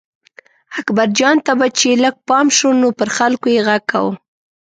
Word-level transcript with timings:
اکبرجان 0.79 1.37
ته 1.45 1.51
به 1.59 1.67
چې 1.77 1.89
لږ 2.03 2.15
پام 2.27 2.47
شو 2.57 2.69
نو 2.81 2.89
پر 2.99 3.09
خلکو 3.17 3.47
یې 3.53 3.61
غږ 3.67 3.81
کاوه. 3.91 4.13